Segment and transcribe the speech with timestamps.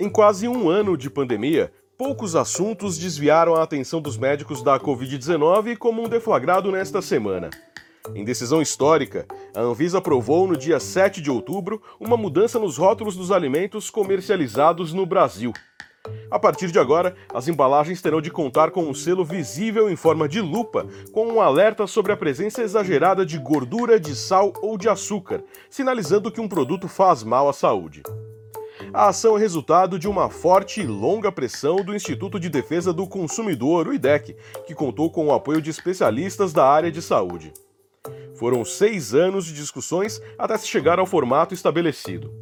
[0.00, 5.76] Em quase um ano de pandemia, poucos assuntos desviaram a atenção dos médicos da Covid-19
[5.76, 7.50] como um deflagrado nesta semana.
[8.14, 13.16] Em decisão histórica, a Anvisa aprovou no dia 7 de outubro uma mudança nos rótulos
[13.16, 15.52] dos alimentos comercializados no Brasil.
[16.30, 20.28] A partir de agora, as embalagens terão de contar com um selo visível em forma
[20.28, 24.88] de lupa, com um alerta sobre a presença exagerada de gordura, de sal ou de
[24.88, 28.02] açúcar, sinalizando que um produto faz mal à saúde.
[28.92, 33.06] A ação é resultado de uma forte e longa pressão do Instituto de Defesa do
[33.06, 34.36] Consumidor, o IDEC,
[34.66, 37.52] que contou com o apoio de especialistas da área de saúde.
[38.36, 42.32] Foram seis anos de discussões até se chegar ao formato estabelecido.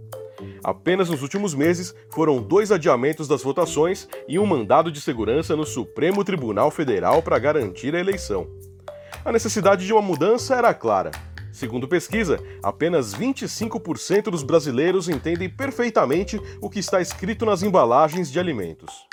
[0.67, 5.65] Apenas nos últimos meses foram dois adiamentos das votações e um mandado de segurança no
[5.65, 8.49] Supremo Tribunal Federal para garantir a eleição.
[9.25, 11.13] A necessidade de uma mudança era clara.
[11.53, 18.41] Segundo pesquisa, apenas 25% dos brasileiros entendem perfeitamente o que está escrito nas embalagens de
[18.41, 19.07] alimentos.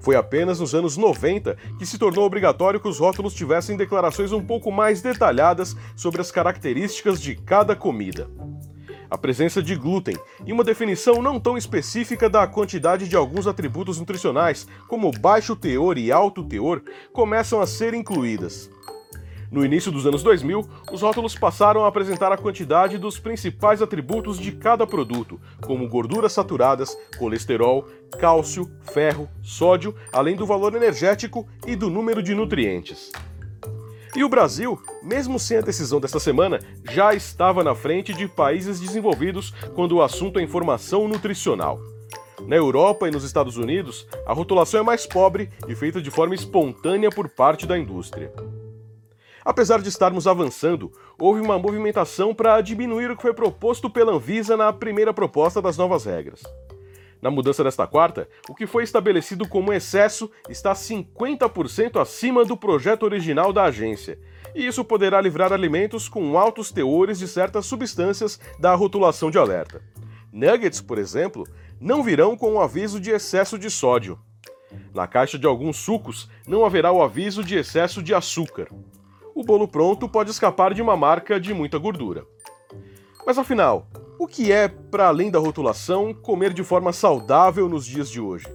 [0.00, 4.44] Foi apenas nos anos 90 que se tornou obrigatório que os rótulos tivessem declarações um
[4.44, 8.28] pouco mais detalhadas sobre as características de cada comida.
[9.16, 10.14] A presença de glúten
[10.44, 15.96] e uma definição não tão específica da quantidade de alguns atributos nutricionais, como baixo teor
[15.96, 16.82] e alto teor,
[17.14, 18.70] começam a ser incluídas.
[19.50, 24.38] No início dos anos 2000, os rótulos passaram a apresentar a quantidade dos principais atributos
[24.38, 27.88] de cada produto, como gorduras saturadas, colesterol,
[28.20, 33.10] cálcio, ferro, sódio, além do valor energético e do número de nutrientes.
[34.16, 36.58] E o Brasil, mesmo sem a decisão desta semana,
[36.90, 41.78] já estava na frente de países desenvolvidos quando o assunto é informação nutricional.
[42.46, 46.34] Na Europa e nos Estados Unidos, a rotulação é mais pobre e feita de forma
[46.34, 48.32] espontânea por parte da indústria.
[49.44, 54.56] Apesar de estarmos avançando, houve uma movimentação para diminuir o que foi proposto pela Anvisa
[54.56, 56.42] na primeira proposta das novas regras.
[57.20, 63.04] Na mudança desta quarta, o que foi estabelecido como excesso está 50% acima do projeto
[63.04, 64.18] original da agência,
[64.54, 69.82] e isso poderá livrar alimentos com altos teores de certas substâncias da rotulação de alerta.
[70.32, 71.44] Nuggets, por exemplo,
[71.80, 74.18] não virão com o aviso de excesso de sódio.
[74.94, 78.68] Na caixa de alguns sucos não haverá o aviso de excesso de açúcar
[79.36, 82.24] o bolo pronto pode escapar de uma marca de muita gordura.
[83.26, 83.86] Mas afinal,
[84.18, 88.46] o que é, para além da rotulação, comer de forma saudável nos dias de hoje?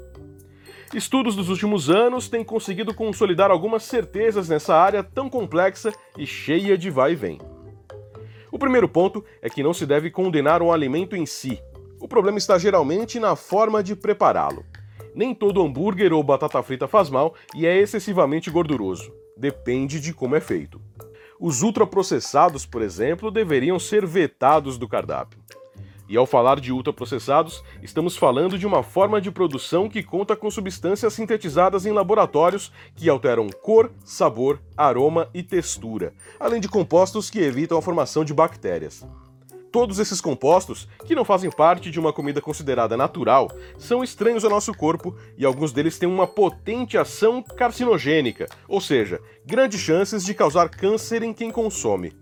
[0.94, 6.78] Estudos dos últimos anos têm conseguido consolidar algumas certezas nessa área tão complexa e cheia
[6.78, 7.40] de vai e vem.
[8.52, 11.62] O primeiro ponto é que não se deve condenar um alimento em si.
[12.00, 14.66] O problema está geralmente na forma de prepará-lo.
[15.16, 20.36] Nem todo hambúrguer ou batata frita faz mal e é excessivamente gorduroso depende de como
[20.36, 20.80] é feito.
[21.44, 25.40] Os ultraprocessados, por exemplo, deveriam ser vetados do cardápio.
[26.08, 30.52] E ao falar de ultraprocessados, estamos falando de uma forma de produção que conta com
[30.52, 37.40] substâncias sintetizadas em laboratórios que alteram cor, sabor, aroma e textura, além de compostos que
[37.40, 39.04] evitam a formação de bactérias.
[39.72, 44.52] Todos esses compostos, que não fazem parte de uma comida considerada natural, são estranhos ao
[44.52, 50.34] nosso corpo e alguns deles têm uma potente ação carcinogênica, ou seja, grandes chances de
[50.34, 52.14] causar câncer em quem consome.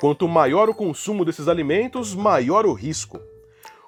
[0.00, 3.20] Quanto maior o consumo desses alimentos, maior o risco.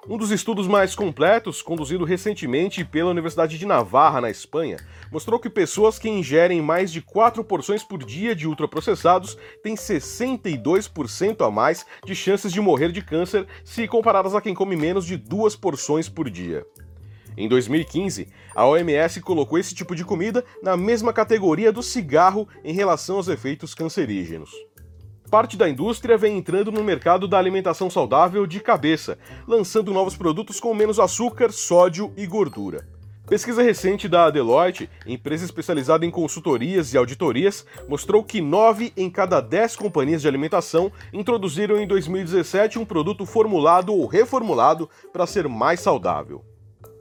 [0.09, 4.77] Um dos estudos mais completos, conduzido recentemente pela Universidade de Navarra, na Espanha,
[5.11, 11.45] mostrou que pessoas que ingerem mais de 4 porções por dia de ultraprocessados têm 62%
[11.45, 15.17] a mais de chances de morrer de câncer se comparadas a quem come menos de
[15.17, 16.65] 2 porções por dia.
[17.37, 22.73] Em 2015, a OMS colocou esse tipo de comida na mesma categoria do cigarro em
[22.73, 24.51] relação aos efeitos cancerígenos
[25.31, 30.59] parte da indústria vem entrando no mercado da alimentação saudável de cabeça, lançando novos produtos
[30.59, 32.85] com menos açúcar, sódio e gordura.
[33.27, 39.39] Pesquisa recente da Deloitte, empresa especializada em consultorias e auditorias, mostrou que 9 em cada
[39.39, 45.79] 10 companhias de alimentação introduziram em 2017 um produto formulado ou reformulado para ser mais
[45.79, 46.43] saudável.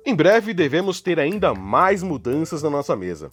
[0.07, 3.29] Em breve devemos ter ainda mais mudanças na nossa mesa.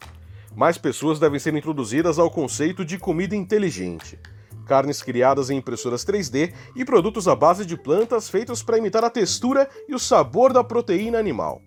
[0.56, 4.18] Mais pessoas devem ser introduzidas ao conceito de comida inteligente
[4.68, 9.10] carnes criadas em impressoras 3D e produtos à base de plantas feitos para imitar a
[9.10, 11.62] textura e o sabor da proteína animal.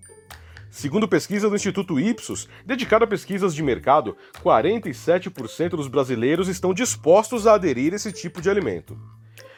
[0.70, 7.47] Segundo pesquisa do Instituto Ipsos, dedicada a pesquisas de mercado, 47% dos brasileiros estão dispostos
[7.47, 8.97] a aderir a esse tipo de alimento.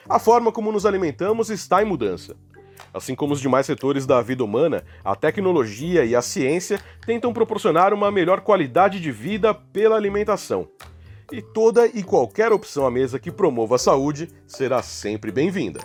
[0.09, 2.35] A forma como nos alimentamos está em mudança.
[2.95, 7.93] Assim como os demais setores da vida humana, a tecnologia e a ciência tentam proporcionar
[7.93, 10.69] uma melhor qualidade de vida pela alimentação.
[11.33, 15.81] E toda e qualquer opção à mesa que promova a saúde será sempre bem-vinda.